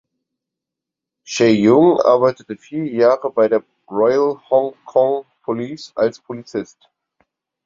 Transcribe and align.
Cheung 1.23 1.99
arbeitete 2.01 2.57
vier 2.57 2.85
Jahre 2.91 3.31
bei 3.31 3.47
der 3.47 3.63
Royal 3.87 4.41
Hong 4.49 4.73
Kong 4.85 5.25
Police 5.43 5.91
als 5.95 6.17
Polizist. 6.19 6.89